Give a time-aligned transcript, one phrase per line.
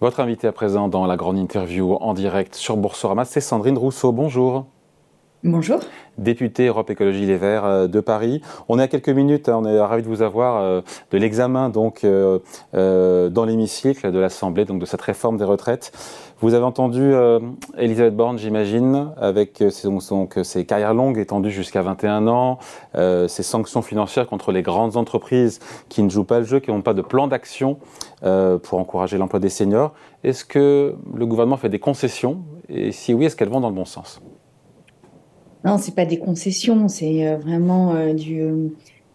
[0.00, 4.12] Votre invité à présent dans la grande interview en direct sur Boursorama, c'est Sandrine Rousseau.
[4.12, 4.64] Bonjour.
[5.44, 5.78] Bonjour.
[6.18, 8.42] Députée Europe Écologie Les Verts euh, de Paris.
[8.68, 10.80] On est à quelques minutes, hein, on est ravis de vous avoir euh,
[11.12, 12.40] de l'examen donc euh,
[12.72, 15.92] dans l'hémicycle de l'Assemblée donc de cette réforme des retraites.
[16.40, 17.12] Vous avez entendu
[17.78, 22.58] Elisabeth Borne, j'imagine, avec donc, ses carrières longues étendues jusqu'à 21 ans,
[22.94, 26.80] ses sanctions financières contre les grandes entreprises qui ne jouent pas le jeu, qui n'ont
[26.80, 27.78] pas de plan d'action
[28.20, 29.94] pour encourager l'emploi des seniors.
[30.22, 32.44] Est-ce que le gouvernement fait des concessions?
[32.68, 34.20] Et si oui, est-ce qu'elles vont dans le bon sens?
[35.64, 38.68] Non, c'est pas des concessions, c'est euh, vraiment euh, du euh,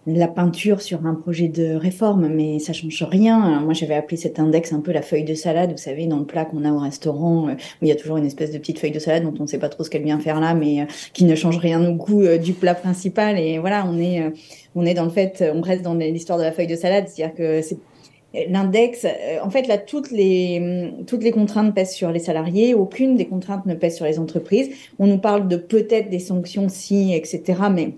[0.06, 3.62] la peinture sur un projet de réforme, mais ça change rien.
[3.62, 6.26] Moi, j'avais appelé cet index un peu la feuille de salade, vous savez, dans le
[6.26, 8.92] plat qu'on a au restaurant, où il y a toujours une espèce de petite feuille
[8.92, 11.24] de salade dont on ne sait pas trop ce qu'elle vient faire là, mais qui
[11.24, 13.40] ne change rien au goût du plat principal.
[13.40, 14.30] Et voilà, on est,
[14.76, 17.34] on est dans le fait, on reste dans l'histoire de la feuille de salade, c'est-à-dire
[17.34, 17.78] que c'est
[18.34, 23.16] L'index, euh, en fait, là, toutes les, toutes les contraintes pèsent sur les salariés, aucune
[23.16, 24.70] des contraintes ne pèse sur les entreprises.
[24.98, 27.94] On nous parle de peut-être des sanctions si, etc., mais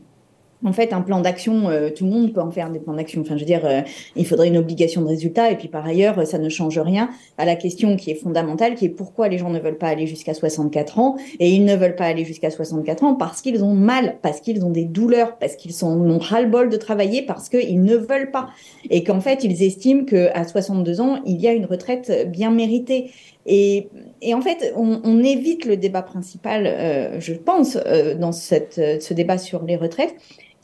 [0.65, 3.21] en fait, un plan d'action, euh, tout le monde peut en faire des plans d'action.
[3.21, 3.81] Enfin, je veux dire, euh,
[4.15, 5.51] il faudrait une obligation de résultat.
[5.51, 8.85] Et puis, par ailleurs, ça ne change rien à la question qui est fondamentale, qui
[8.85, 11.17] est pourquoi les gens ne veulent pas aller jusqu'à 64 ans.
[11.39, 14.65] Et ils ne veulent pas aller jusqu'à 64 ans parce qu'ils ont mal, parce qu'ils
[14.65, 18.49] ont des douleurs, parce qu'ils ont ras-le-bol de travailler, parce qu'ils ne veulent pas.
[18.89, 23.11] Et qu'en fait, ils estiment qu'à 62 ans, il y a une retraite bien méritée.
[23.47, 23.89] Et,
[24.33, 27.77] en fait, on, évite le débat principal, euh, je pense,
[28.19, 30.15] dans ce débat sur les retraites,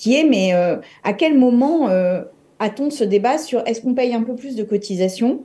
[0.02, 2.24] qui est mais euh, à quel moment euh,
[2.58, 5.44] a-t-on ce débat sur est-ce qu'on paye un peu plus de cotisations?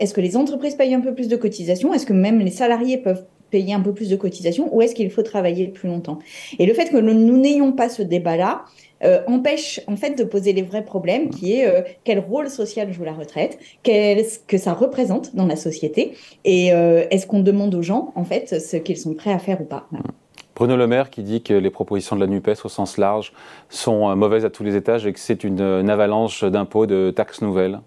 [0.00, 1.94] Est-ce que les entreprises payent un peu plus de cotisations?
[1.94, 4.74] Est-ce que même les salariés peuvent payer un peu plus de cotisations?
[4.74, 6.18] Ou est-ce qu'il faut travailler plus longtemps?
[6.58, 8.64] Et le fait que nous n'ayons pas ce débat-là,
[9.04, 13.04] euh, empêche en fait de poser les vrais problèmes qui est quel rôle social joue
[13.04, 16.14] la retraite, qu'est-ce que ça représente dans la société?
[16.44, 19.64] Et est-ce qu'on demande aux gens en fait ce qu'ils sont prêts à faire ou
[19.64, 19.88] pas?
[20.54, 23.32] Bruno Le Maire qui dit que les propositions de la NUPES au sens large
[23.68, 27.42] sont euh, mauvaises à tous les étages et que c'est une, avalanche d'impôts, de taxes
[27.42, 27.80] nouvelles.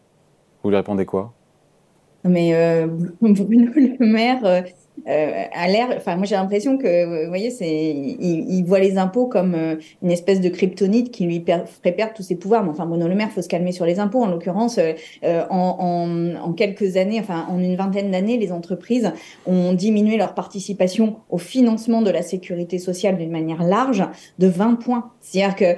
[0.64, 1.34] Vous lui répondez quoi?
[2.24, 2.88] Mais euh,
[3.22, 3.46] Bruno
[3.76, 4.66] Le Maire,
[5.08, 5.90] euh, euh, à l'air.
[5.96, 10.12] Enfin, moi, j'ai l'impression que, vous voyez, c'est, il, voit les impôts comme euh, une
[10.12, 12.64] espèce de kryptonite qui lui ferait perdre tous ses pouvoirs.
[12.64, 14.24] Mais enfin, Bruno Le Maire, faut se calmer sur les impôts.
[14.24, 19.12] En l'occurrence, euh, en, en, quelques années, enfin, en une vingtaine d'années, les entreprises
[19.46, 24.04] ont diminué leur participation au financement de la sécurité sociale d'une manière large
[24.40, 25.12] de 20 points.
[25.22, 25.76] C'est-à-dire que,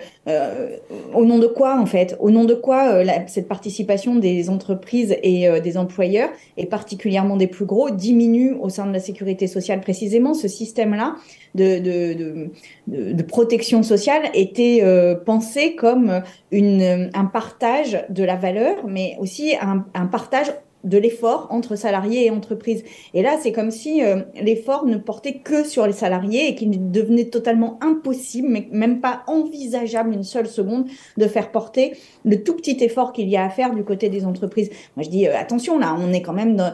[1.13, 5.47] au nom de quoi, en fait, au nom de quoi cette participation des entreprises et
[5.62, 9.09] des employeurs, et particulièrement des plus gros, diminue au sein de la sécurité
[9.47, 11.16] sociale précisément, ce système-là
[11.56, 16.22] de, protection sociale était euh, pensé comme
[16.52, 20.52] une, un partage de la valeur, mais aussi un partage
[20.84, 22.84] de l'effort entre salariés et entreprises.
[23.13, 26.91] Et là, c'est comme si euh, l'effort ne portait que sur les salariés et qu'il
[26.91, 30.85] devenait totalement impossible, même pas envisageable une seule seconde,
[31.17, 34.25] de faire porter le tout petit effort qu'il y a à faire du côté des
[34.25, 34.69] entreprises.
[34.95, 36.73] Moi, je dis euh, attention, là, on est quand même,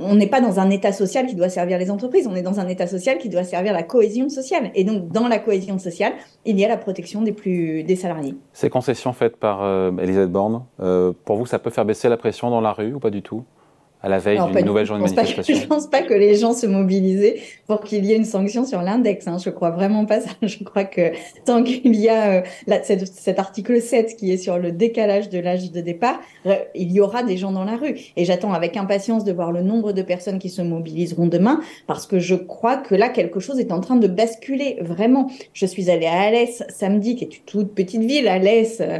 [0.00, 2.60] on n'est pas dans un état social qui doit servir les entreprises, on est dans
[2.60, 4.70] un état social qui doit servir la cohésion sociale.
[4.74, 6.12] Et donc, dans la cohésion sociale,
[6.44, 8.34] il y a la protection des plus des salariés.
[8.52, 10.62] Ces concessions faites par euh, Elisabeth Borne,
[11.24, 13.31] pour vous, ça peut faire baisser la pression dans la rue ou pas du tout?
[14.02, 16.52] À la veille d'une nouvelle journée de manifestation Je ne pense pas que les gens
[16.52, 19.28] se mobilisaient pour qu'il y ait une sanction sur l'index.
[19.28, 19.36] Hein.
[19.42, 20.30] Je crois vraiment pas ça.
[20.42, 21.12] Je crois que
[21.44, 25.70] tant qu'il y a euh, cet, article 7 qui est sur le décalage de l'âge
[25.70, 26.20] de départ,
[26.74, 27.96] il y aura des gens dans la rue.
[28.16, 32.06] Et j'attends avec impatience de voir le nombre de personnes qui se mobiliseront demain parce
[32.06, 35.30] que je crois que là, quelque chose est en train de basculer vraiment.
[35.52, 38.98] Je suis allée à Alès samedi, qui est une toute petite ville, Alès, euh,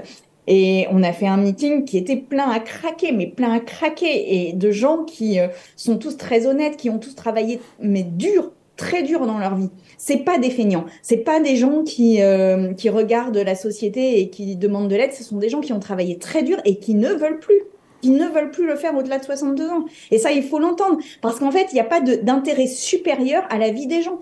[0.54, 4.48] et on a fait un meeting qui était plein à craquer, mais plein à craquer,
[4.48, 8.52] et de gens qui euh, sont tous très honnêtes, qui ont tous travaillé, mais dur,
[8.76, 9.70] très dur dans leur vie.
[9.96, 14.28] C'est pas des feignants, c'est pas des gens qui euh, qui regardent la société et
[14.28, 15.14] qui demandent de l'aide.
[15.14, 17.62] Ce sont des gens qui ont travaillé très dur et qui ne veulent plus
[18.02, 19.84] qui ne veulent plus le faire au-delà de 62 ans.
[20.10, 23.58] Et ça, il faut l'entendre, parce qu'en fait, il n'y a pas d'intérêt supérieur à
[23.58, 24.18] la vie des gens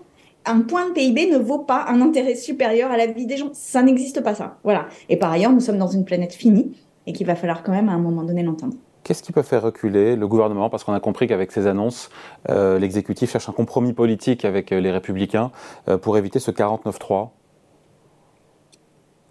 [0.47, 3.51] un point de PIB ne vaut pas un intérêt supérieur à la vie des gens.
[3.53, 4.59] Ça n'existe pas ça.
[4.65, 4.87] Voilà.
[5.09, 6.77] Et par ailleurs, nous sommes dans une planète finie
[7.07, 8.75] et qu'il va falloir quand même à un moment donné l'entendre.
[9.03, 10.69] Qu'est-ce qui peut faire reculer le gouvernement?
[10.69, 12.11] Parce qu'on a compris qu'avec ces annonces,
[12.49, 15.51] euh, l'exécutif cherche un compromis politique avec euh, les républicains
[15.89, 17.31] euh, pour éviter ce 49-3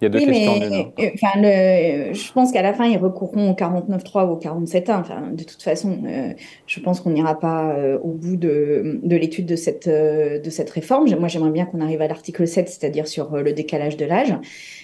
[0.01, 0.59] il y a deux questions.
[0.59, 4.39] Mais, euh, enfin, le, je pense qu'à la fin, ils recourront au 49.3 ou au
[4.39, 4.99] 47.1.
[4.99, 6.33] Enfin, de toute façon, euh,
[6.67, 10.69] je pense qu'on n'ira pas euh, au bout de, de l'étude de cette, de cette
[10.69, 11.09] réforme.
[11.19, 14.33] Moi, j'aimerais bien qu'on arrive à l'article 7, c'est-à-dire sur le décalage de l'âge.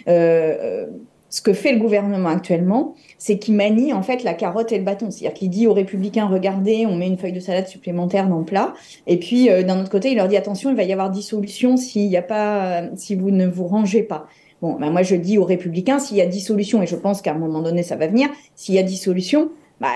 [0.07, 4.83] ce que fait le gouvernement actuellement, c'est qu'il manie en fait la carotte et le
[4.83, 5.11] bâton.
[5.11, 8.45] C'est-à-dire qu'il dit aux républicains, regardez, on met une feuille de salade supplémentaire dans le
[8.45, 8.73] plat.
[9.07, 12.17] Et puis, d'un autre côté, il leur dit, attention, il va y avoir dissolution y
[12.17, 14.27] a pas, si vous ne vous rangez pas.
[14.65, 17.33] Bon, ben moi, je dis aux républicains, s'il y a dissolution, et je pense qu'à
[17.33, 19.89] un moment donné, ça va venir, s'il y a dissolution, bah,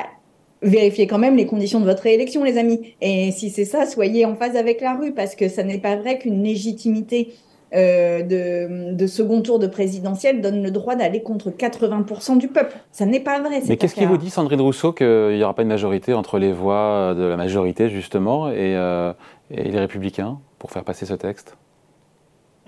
[0.61, 2.93] vérifiez quand même les conditions de votre réélection, les amis.
[3.01, 5.95] Et si c'est ça, soyez en phase avec la rue, parce que ça n'est pas
[5.95, 7.33] vrai qu'une légitimité
[7.73, 12.77] euh, de, second tour de présidentielle donne le droit d'aller contre 80% du peuple.
[12.91, 13.63] Ça n'est pas vrai.
[13.67, 16.53] Mais qu'est-ce qui vous dit, Sandrine Rousseau, qu'il n'y aura pas de majorité entre les
[16.53, 19.13] voix de la majorité, justement, et, euh,
[19.49, 21.57] et les républicains pour faire passer ce texte?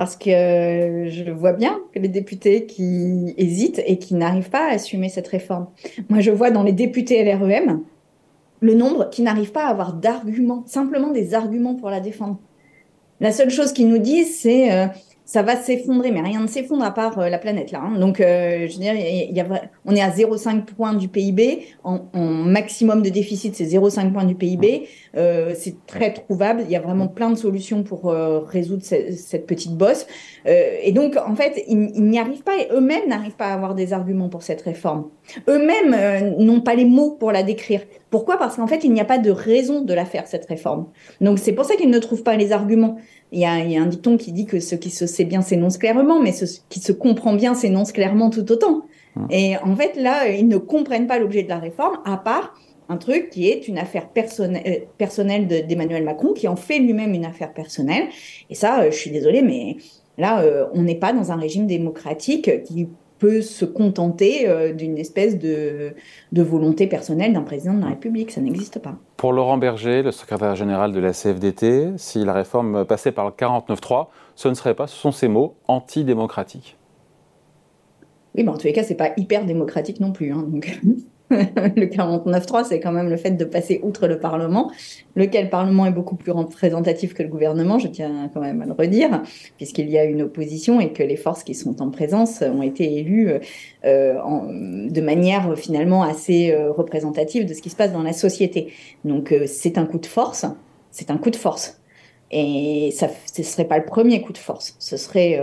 [0.01, 5.09] Parce que je vois bien les députés qui hésitent et qui n'arrivent pas à assumer
[5.09, 5.67] cette réforme.
[6.09, 7.83] Moi, je vois dans les députés LREM
[8.61, 12.39] le nombre qui n'arrivent pas à avoir d'arguments, simplement des arguments pour la défendre.
[13.19, 14.87] La seule chose qu'ils nous disent, c'est euh,
[15.31, 17.81] ça va s'effondrer, mais rien ne s'effondre à part euh, la planète là.
[17.81, 17.97] Hein.
[17.97, 19.45] Donc, euh, je veux dire, il y a,
[19.85, 21.67] on est à 0,5 points du PIB.
[21.85, 24.89] En, maximum de déficit, c'est 0,5 points du PIB.
[25.15, 26.63] Euh, c'est très trouvable.
[26.65, 30.05] Il y a vraiment plein de solutions pour résoudre cette, petite bosse.
[30.45, 33.93] Et donc, en fait, ils, n'y arrivent pas et eux-mêmes n'arrivent pas à avoir des
[33.93, 35.09] arguments pour cette réforme.
[35.47, 37.81] Eux-mêmes n'ont pas les mots pour la décrire.
[38.09, 38.37] Pourquoi?
[38.37, 40.87] Parce qu'en fait, il n'y a pas de raison de la faire, cette réforme.
[41.21, 42.97] Donc, c'est pour ça qu'ils ne trouvent pas les arguments.
[43.31, 46.19] Il y, a, un dicton qui dit que ce qui se sait bien s'énonce clairement,
[46.19, 48.81] mais ce qui se comprend bien s'énonce clairement tout autant.
[49.15, 49.27] Hum.
[49.29, 52.53] Et en fait, là, ils ne comprennent pas l'objet de la réforme, à part
[52.89, 57.13] un truc qui est une affaire personnelle, euh, personnelle d'Emmanuel Macron, qui en fait lui-même
[57.13, 58.09] une affaire personnelle.
[58.49, 59.77] Et ça, euh, je suis désolée, mais
[60.21, 62.87] là, euh, on n'est pas dans un régime démocratique qui
[63.19, 65.93] peut se contenter euh, d'une espèce de,
[66.31, 68.31] volonté personnelle d'un président de la République.
[68.31, 68.95] Ça n'existe pas.
[69.17, 73.31] Pour Laurent Berger, le secrétaire général de la CFDT, si la réforme passait par le
[73.31, 76.77] 49.3, ce ne serait pas, ce sont ces mots, antidémocratiques.
[78.35, 80.31] Oui, mais en tous les cas, c'est pas hyper démocratique non plus.
[80.31, 80.79] Hein, donc...
[81.75, 84.71] le 49-3, c'est quand même le fait de passer outre le Parlement,
[85.15, 88.73] lequel Parlement est beaucoup plus représentatif que le gouvernement, je tiens quand même à le
[88.73, 89.23] redire,
[89.57, 92.97] puisqu'il y a une opposition et que les forces qui sont en présence ont été
[92.97, 93.31] élues
[93.85, 94.13] euh,
[94.89, 98.73] de manière finalement assez euh, représentative de ce qui se passe dans la société.
[99.05, 100.45] Donc euh, c'est un coup de force,
[100.91, 101.81] c'est un coup de force.
[102.29, 105.37] Et ça, ce ne serait pas le premier coup de force, ce serait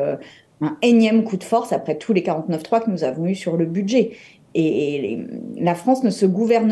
[0.61, 3.67] un énième coup de force après tous les 49-3 que nous avons eus sur le
[3.67, 4.13] budget.
[4.55, 5.19] Et,
[5.57, 6.71] la France ne se, gouverne,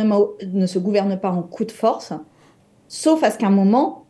[1.20, 2.12] pas en coup de force,
[2.88, 4.06] sauf à ce qu'à un moment,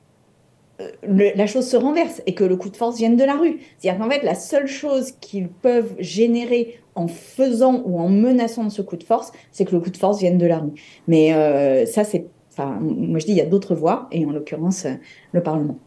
[0.80, 0.90] euh,
[1.34, 3.60] la chose se renverse et que le coup de force vienne de la rue.
[3.78, 8.70] C'est-à-dire qu'en fait, la seule chose qu'ils peuvent générer en faisant ou en menaçant de
[8.70, 10.72] ce coup de force, c'est que le coup de force vienne de la rue.
[11.08, 12.26] Mais euh, ça, c'est.
[12.52, 14.94] Enfin, moi, je dis, il y a d'autres voies, et en l'occurrence, euh,
[15.32, 15.78] le Parlement.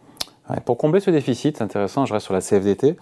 [0.65, 2.95] Pour combler ce déficit, c'est intéressant, je reste sur la CFDT,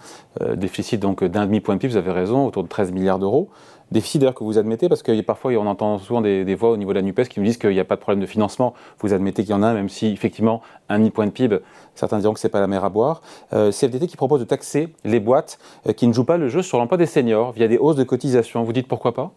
[0.56, 3.48] déficit donc d'un demi-point de PIB, vous avez raison, autour de 13 milliards d'euros.
[3.90, 6.92] Déficit d'ailleurs que vous admettez, parce que parfois on entend souvent des, voix au niveau
[6.92, 8.74] de la NUPES qui nous disent qu'il n'y a pas de problème de financement.
[9.00, 10.60] Vous admettez qu'il y en a, même si effectivement
[10.90, 11.60] un demi-point de PIB,
[11.94, 13.22] certains diront que c'est pas la mer à boire.
[13.54, 16.62] Euh, CFDT qui propose de taxer les boîtes euh, qui ne jouent pas le jeu
[16.62, 18.62] sur l'emploi des seniors via des hausses de cotisation.
[18.62, 19.32] Vous dites pourquoi pas?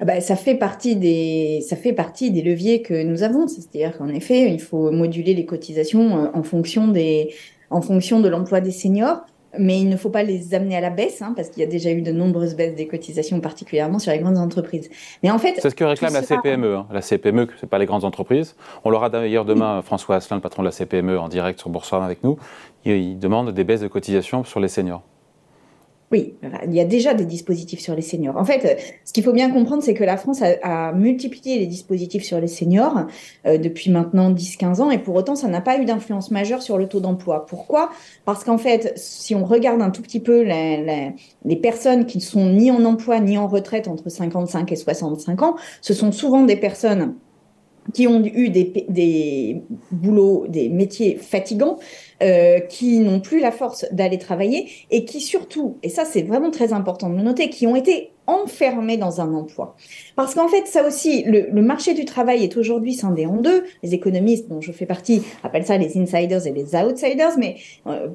[0.00, 3.96] Ah bah, ça fait partie des ça fait partie des leviers que nous avons, c'est-à-dire
[3.96, 7.32] qu'en effet, il faut moduler les cotisations euh, en fonction des
[7.70, 9.24] en fonction de l'emploi des seniors
[9.58, 11.68] mais il ne faut pas les amener à la baisse, hein, parce qu'il y a
[11.68, 14.90] déjà eu de nombreuses baisses des cotisations, particulièrement sur les grandes entreprises.
[15.22, 16.76] Mais en fait, c'est ce que réclame la CPME.
[16.76, 16.86] Hein.
[16.92, 18.56] La CPME, c'est pas les grandes entreprises.
[18.84, 22.06] On l'aura d'ailleurs demain François Asselin, le patron de la CPME, en direct sur Boursorama
[22.06, 22.36] avec nous.
[22.84, 25.02] il demande des baisses de cotisations sur les seniors.
[26.14, 28.36] Oui, il y a déjà des dispositifs sur les seniors.
[28.36, 32.22] En fait, ce qu'il faut bien comprendre, c'est que la France a, multiplié les dispositifs
[32.22, 33.08] sur les seniors
[33.48, 36.78] euh, depuis maintenant 10-15 ans, et pour autant, ça n'a pas eu d'influence majeure sur
[36.78, 37.46] le taux d'emploi.
[37.46, 37.90] Pourquoi?
[38.26, 42.46] Parce qu'en fait, si on regarde un tout petit peu les personnes qui ne sont
[42.48, 46.54] ni en emploi ni en retraite entre 55 et 65 ans, ce sont souvent des
[46.54, 47.14] personnes
[47.92, 51.78] qui ont eu des, des boulots, des métiers fatigants,
[52.22, 56.50] euh, qui n'ont plus la force d'aller travailler et qui surtout, et ça c'est vraiment
[56.50, 59.76] très important de le noter, qui ont été enfermés dans un emploi.
[60.16, 63.64] Parce qu'en fait, ça aussi, le, marché du travail est aujourd'hui scindé en deux.
[63.82, 68.08] Les économistes dont je fais partie appellent ça les insiders et les outsiders, mais euh,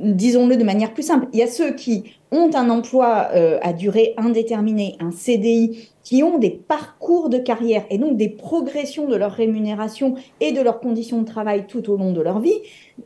[0.00, 1.28] disons-le de manière plus simple.
[1.32, 6.22] Il y a ceux qui ont un emploi euh, à durée indéterminée, un CDI, qui
[6.22, 10.80] ont des parcours de carrière et donc des progressions de leur rémunération et de leurs
[10.80, 12.58] conditions de travail tout au long de leur vie,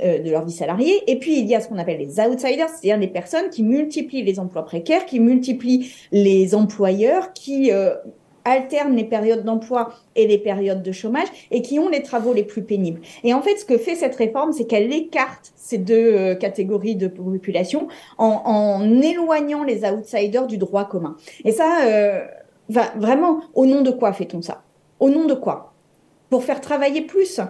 [0.02, 1.02] euh, de leur vie salariée.
[1.06, 4.22] Et puis il y a ce qu'on appelle les outsiders, c'est-à-dire les personnes qui multiplient
[4.22, 7.94] les emplois précaires, qui multiplient les employeurs, qui euh,
[8.44, 12.44] alternent les périodes d'emploi et les périodes de chômage et qui ont les travaux les
[12.44, 13.00] plus pénibles.
[13.22, 16.96] Et en fait, ce que fait cette réforme, c'est qu'elle écarte ces deux euh, catégories
[16.96, 21.16] de population en, éloignant les outsiders du droit commun.
[21.44, 22.24] Et ça, euh,
[22.68, 24.62] vraiment, au nom de quoi fait-on ça?
[25.00, 25.72] Au nom de quoi?
[26.30, 27.40] Pour faire travailler plus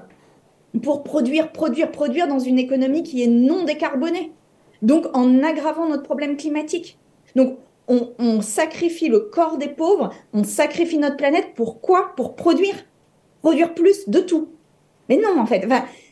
[0.82, 4.32] pour produire, produire, produire dans une économie qui est non décarbonée.
[4.82, 6.98] Donc en aggravant notre problème climatique.
[7.36, 7.56] Donc
[7.88, 11.48] on, sacrifie le corps des pauvres, on sacrifie notre planète.
[11.54, 12.74] Pourquoi Pour produire.
[13.42, 14.48] Produire plus de tout.
[15.08, 15.66] Mais non, en fait,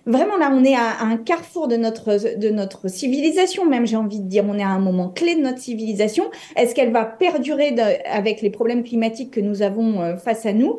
[0.04, 4.44] vraiment là, on est à, un carrefour de notre, civilisation, même j'ai envie de dire,
[4.46, 6.24] on est à un moment clé de notre civilisation.
[6.56, 7.74] Est-ce qu'elle va perdurer
[8.04, 10.76] avec les problèmes climatiques que nous avons euh, face à nous?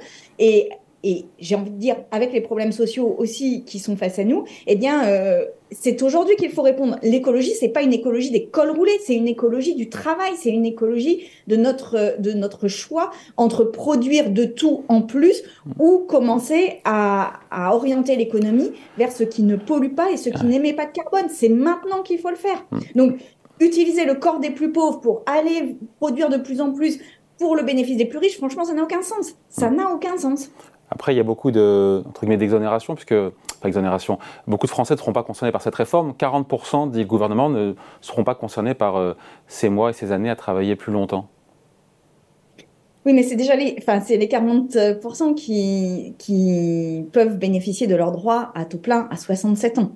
[1.03, 4.45] Et j'ai envie de dire, avec les problèmes sociaux aussi qui sont face à nous,
[4.67, 6.97] eh bien, euh, c'est aujourd'hui qu'il faut répondre.
[7.03, 10.65] L'écologie, c'est pas une écologie des cols roulés, c'est une écologie du travail, c'est une
[10.65, 15.43] écologie de notre, de notre choix entre produire de tout en plus
[15.77, 20.45] ou commencer à, à orienter l'économie vers ce qui ne pollue pas et ce qui
[20.45, 21.29] n'émet pas de carbone.
[21.29, 22.65] C'est maintenant qu'il faut le faire.
[22.95, 23.17] Donc,
[23.59, 26.99] utiliser le corps des plus pauvres pour aller produire de plus en plus
[27.39, 29.35] pour le bénéfice des plus riches, franchement, ça n'a aucun sens.
[29.49, 30.49] Ça n'a aucun sens.
[30.93, 32.03] Après, il y a beaucoup de,
[32.93, 33.15] puisque,
[33.65, 36.11] exonération, beaucoup de Français ne seront pas concernés par cette réforme.
[36.11, 39.15] 40% des gouvernements ne seront pas concernés par euh,
[39.47, 41.29] ces mois et ces années à travailler plus longtemps.
[43.07, 43.79] Oui, mais c'est déjà les
[44.27, 49.93] 40% qui, qui peuvent bénéficier de leurs droits à tout plein à 67 ans.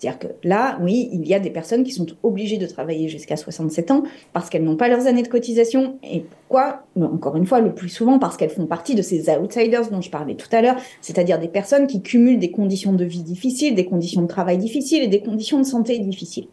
[0.00, 3.36] C'est-à-dire que là, oui, il y a des personnes qui sont obligées de travailler jusqu'à
[3.36, 4.02] 67 ans
[4.32, 5.98] parce qu'elles n'ont pas leurs années de cotisation.
[6.02, 6.84] Et pourquoi?
[6.98, 10.08] Encore une fois, le plus souvent parce qu'elles font partie de ces outsiders dont je
[10.08, 13.84] parlais tout à l'heure, c'est-à-dire des personnes qui cumulent des conditions de vie difficiles, des
[13.84, 16.46] conditions de travail difficiles et des conditions de santé difficiles.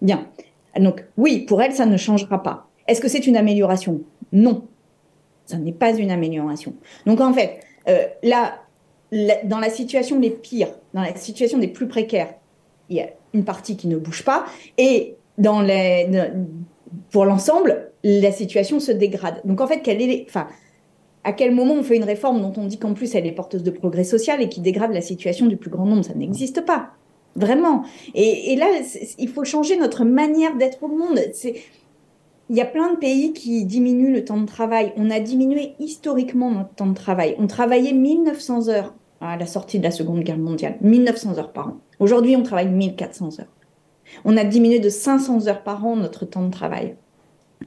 [0.00, 0.28] Bien.
[0.78, 2.68] Donc oui, pour elles, ça ne changera pas.
[2.86, 4.00] Est-ce que c'est une amélioration?
[4.30, 4.62] Non.
[5.46, 6.74] Ça n'est pas une amélioration.
[7.04, 8.60] Donc en fait, euh, là,
[9.42, 12.34] dans la situation les pires, dans la situation des plus précaires,
[12.88, 14.44] il y a une partie qui ne bouge pas.
[14.78, 16.08] Et dans les,
[17.10, 19.40] pour l'ensemble, la situation se dégrade.
[19.44, 20.26] Donc en fait, est,
[21.24, 23.62] à quel moment on fait une réforme dont on dit qu'en plus elle est porteuse
[23.62, 26.04] de progrès social et qui dégrade la situation du plus grand nombre?
[26.04, 26.90] Ça n'existe pas.
[27.34, 27.84] Vraiment.
[28.14, 28.66] Et, là,
[29.18, 31.18] il faut changer notre manière d'être au monde.
[32.50, 34.92] Il y a plein de pays qui diminuent le temps de travail.
[34.96, 37.34] On a diminué historiquement notre temps de travail.
[37.38, 41.68] On travaillait 1900 heures à la sortie de la Seconde Guerre mondiale, 1900 heures par
[41.68, 41.76] an.
[42.02, 43.54] Aujourd'hui, on travaille 1400 heures.
[44.24, 46.96] On a diminué de 500 heures par an notre temps de travail.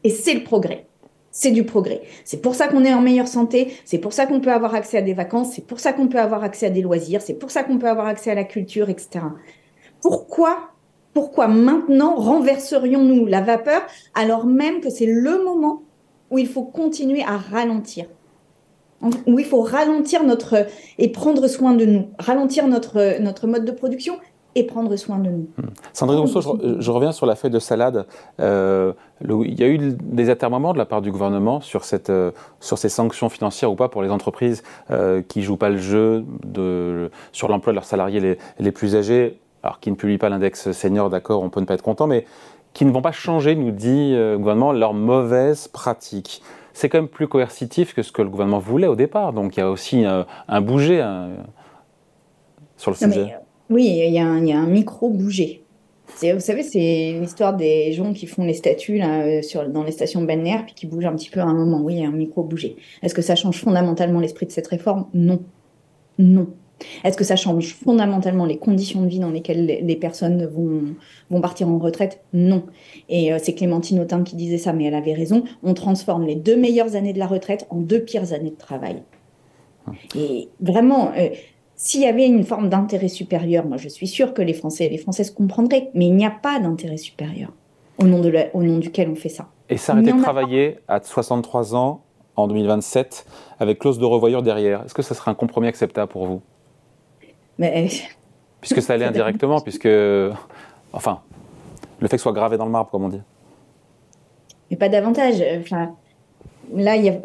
[0.04, 0.88] Et c'est le progrès.
[1.32, 2.02] C'est du progrès.
[2.26, 4.98] C'est pour ça qu'on est en meilleure santé, c'est pour ça qu'on peut avoir accès
[4.98, 7.50] à des vacances, c'est pour ça qu'on peut avoir accès à des loisirs, c'est pour
[7.50, 9.24] ça qu'on peut avoir accès à la culture, etc.
[10.02, 10.72] Pourquoi,
[11.14, 13.84] pourquoi maintenant renverserions-nous la vapeur
[14.16, 15.84] alors même que c'est le moment
[16.30, 18.08] où il faut continuer à ralentir?
[19.02, 23.72] Où il faut ralentir notre et prendre soin de nous, ralentir notre, notre mode de
[23.72, 24.18] production
[24.56, 25.48] et prendre soin de nous.
[25.58, 25.68] Hmm.
[25.92, 28.06] Sandrine Rousseau, je, reviens sur la feuille de salade.
[28.40, 32.32] Euh, il y a eu des atermoiements de la part du gouvernement sur, cette, euh,
[32.62, 36.26] sur ces sanctions financières ou pas pour les entreprises euh, qui jouent pas le jeu
[37.34, 40.72] sur l'emploi de leurs salariés les, les, plus âgés, alors qui ne publient pas l'index
[40.72, 42.26] senior, d'accord, on peut ne pas être content, mais
[42.74, 46.42] qui ne vont pas changer, nous dit le gouvernement, leurs mauvaises pratiques
[46.76, 49.32] c'est quand même plus coercitif que ce que le gouvernement voulait au départ.
[49.32, 51.02] Donc il y a aussi un, bouger
[52.76, 53.22] sur le sujet.
[53.22, 53.38] Euh,
[53.70, 55.64] oui, il y, a un, micro-bouger.
[56.22, 58.60] Vous savez, c'est l'histoire des gens qui font les
[59.00, 61.82] là, sur, dans les stations balnéaires puis qui bougent un petit peu à un moment.
[61.82, 62.76] Oui, il y a un micro-bouger.
[63.02, 65.08] Est-ce que ça change fondamentalement l'esprit de cette réforme?
[65.14, 65.42] Non.
[66.20, 66.50] Non.
[67.04, 70.96] Est-ce que ça change fondamentalement les conditions de vie dans lesquelles les personnes vont,
[71.30, 72.22] vont partir en retraite?
[72.34, 72.64] Non.
[73.10, 75.44] Et euh, c'est Clémentine Autain qui disait ça, mais elle avait raison.
[75.64, 79.04] On transforme les deux meilleures années de la retraite en deux pires années de travail.
[80.16, 81.30] Et vraiment, euh,
[81.76, 84.90] s'il y avait une forme d'intérêt supérieur, moi je suis sûre que les Français et
[84.90, 87.52] les Françaises comprendraient, mais il n'y a pas d'intérêt supérieur
[88.00, 89.48] au nom, de au nom duquel on fait ça.
[89.70, 92.02] Et s'arrêter de travailler à 63 ans
[92.36, 93.26] en 2027
[93.60, 96.42] avec clause de revoyure derrière, est-ce que ce serait un compromis acceptable pour vous?
[97.58, 97.90] Mais...
[98.62, 99.90] Puisque ça allait indirectement, puisque.
[100.94, 101.22] Enfin,
[102.00, 103.22] le fait que ce soit gravé dans le marbre, comme on dit.
[104.72, 105.44] Mais pas davantage.
[105.60, 105.96] Enfin,
[106.74, 107.16] là, il y a.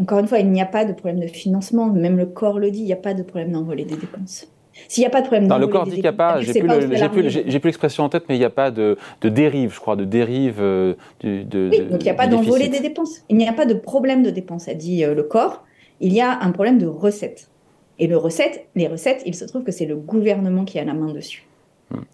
[0.00, 1.86] Encore une fois, il n'y a pas de problème de financement.
[1.86, 4.48] Même le corps le dit, il n'y a pas de problème d'envoler des dépenses.
[4.88, 6.40] S'il n'y a pas de problème d'envoler le corps dit qu'il n'y a pas.
[6.40, 9.80] J'ai plus, plus l'expression en tête, mais il n'y a pas de, de, dérive, je
[9.80, 10.56] crois, de dérive.
[10.60, 13.22] Euh, de, oui, donc il n'y a pas d'envoler des dépenses.
[13.28, 15.64] Il n'y a pas de problème de dépenses, a dit euh, le corps.
[16.00, 17.48] Il y a un problème de recette.
[17.98, 20.94] Et le recette, les recettes, il se trouve que c'est le gouvernement qui a la
[20.94, 21.46] main dessus.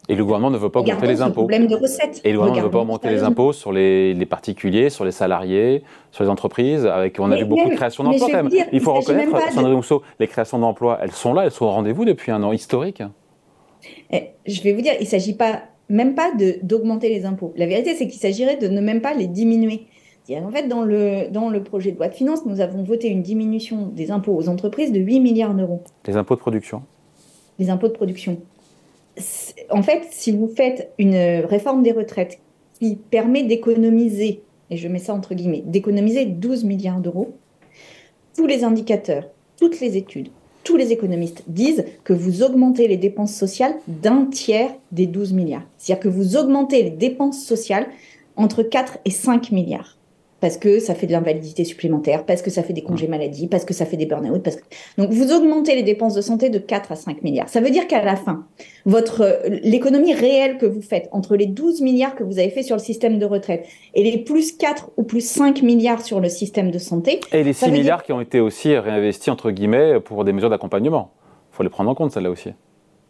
[0.09, 1.43] Et le gouvernement ne veut pas augmenter les impôts.
[1.43, 2.21] problème de recettes.
[2.25, 5.83] Et le gouvernement ne veut pas augmenter les impôts sur les, particuliers, sur les salariés,
[6.11, 6.87] sur les entreprises.
[6.87, 8.51] Avec, on a vu beaucoup de créations d'emplois quand même.
[8.73, 12.05] il faut reconnaître, Sandrine Rousseau, les créations d'emplois, elles sont là, elles sont au rendez-vous
[12.05, 13.03] depuis un an historique.
[14.11, 16.31] Eh, je vais vous dire, il ne s'agit pas, même pas
[16.63, 17.55] d'augmenter les impôts.
[17.57, 19.87] La vérité, c'est qu'il s'agirait de ne même pas les diminuer.
[20.29, 23.23] En fait, dans le, dans le projet de loi de finances, nous avons voté une
[23.23, 25.83] diminution des impôts aux entreprises de 8 milliards d'euros.
[26.07, 26.83] Les impôts de production?
[27.59, 28.39] Les impôts de production
[29.71, 32.39] en fait, si vous faites une réforme des retraites
[32.79, 37.37] qui permet d'économiser, et je mets ça entre guillemets, d'économiser 12 milliards d'euros,
[38.37, 40.29] tous les indicateurs, toutes les études,
[40.65, 45.67] tous les économistes disent que vous augmentez les dépenses sociales d'un tiers des 12 milliards.
[45.79, 47.87] C'est-à-dire que vous augmentez les dépenses sociales
[48.37, 49.97] entre 4 et 5 milliards
[50.41, 53.65] parce que ça fait de l'invalidité supplémentaire, parce que ça fait des congés maladie, parce
[53.65, 54.43] que ça fait des burn-out.
[54.43, 54.63] Parce que...
[54.99, 57.49] Donc vous augmentez les dépenses de santé de 4 à 5 milliards.
[57.49, 58.47] Ça veut dire qu'à la fin,
[58.87, 62.77] votre l'économie réelle que vous faites entre les 12 milliards que vous avez fait sur
[62.77, 66.71] le système de retraite et les plus 4 ou plus 5 milliards sur le système
[66.71, 67.21] de santé.
[67.33, 71.13] Et les 6 milliards qui ont été aussi réinvestis, entre guillemets, pour des mesures d'accompagnement.
[71.53, 72.51] Il faut les prendre en compte, celles-là aussi.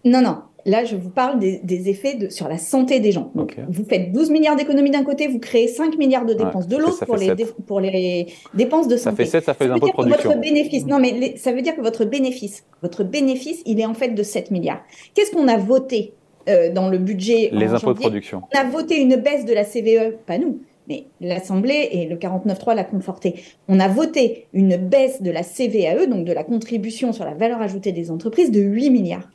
[0.05, 0.39] Non, non.
[0.67, 3.33] Là, je vous parle des, effets de, sur la santé des gens.
[3.69, 7.05] Vous faites 12 milliards d'économies d'un côté, vous créez 5 milliards de dépenses de l'autre
[7.05, 7.35] pour, les,
[7.67, 9.25] pour les dépenses de santé.
[9.25, 10.31] Ça fait 7, ça fait ça impôts de production.
[10.31, 13.95] Votre bénéfice, non, mais ça veut dire que votre bénéfice, votre bénéfice, il est en
[13.95, 14.83] fait de 7 milliards.
[15.15, 16.15] Qu'est-ce qu'on a voté
[16.49, 18.43] euh, dans le budget Les impôts de production.
[18.55, 22.75] On a voté une baisse de la CVE, pas nous, mais l'Assemblée et le 49.3
[22.75, 23.37] l'a conforté.
[23.69, 27.61] On a voté une baisse de la CVAE, donc de la contribution sur la valeur
[27.63, 29.29] ajoutée des entreprises, de 8 milliards.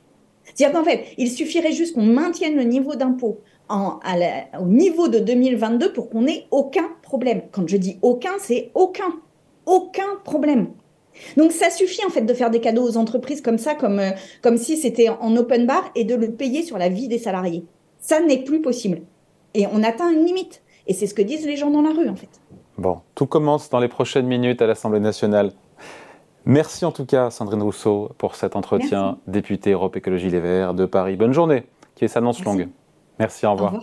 [0.53, 5.93] C'est-à-dire qu'en fait, il suffirait juste qu'on maintienne le niveau d'impôt au niveau de 2022
[5.93, 7.41] pour qu'on ait aucun problème.
[7.51, 9.19] Quand je dis aucun, c'est aucun.
[9.65, 10.67] Aucun problème.
[11.37, 14.11] Donc ça suffit en fait de faire des cadeaux aux entreprises comme ça, euh,
[14.41, 17.65] comme si c'était en open bar et de le payer sur la vie des salariés.
[17.99, 19.01] Ça n'est plus possible.
[19.53, 20.61] Et on atteint une limite.
[20.87, 22.29] Et c'est ce que disent les gens dans la rue en fait.
[22.77, 25.51] Bon, tout commence dans les prochaines minutes à l'Assemblée nationale.
[26.45, 30.85] Merci en tout cas, Sandrine Rousseau, pour cet entretien, députée Europe Écologie Les Verts de
[30.85, 31.15] Paris.
[31.15, 32.69] Bonne journée, qui s'annonce longue.
[33.19, 33.79] Merci, au revoir.